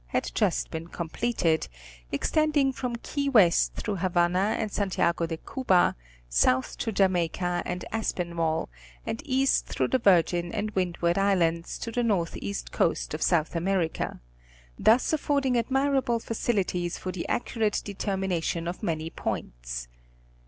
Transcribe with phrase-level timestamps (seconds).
[0.07, 1.67] had just been completed,
[2.11, 5.95] extending from Key West through Havana and Santiago de Cuba,
[6.27, 8.67] south to Jamaica and Aspinwall,
[9.05, 14.19] and east through the Virgin and Windward Islands to the northeast coast of South America,
[14.79, 19.87] thus affording admirable facilities for the accu rate determination of many points.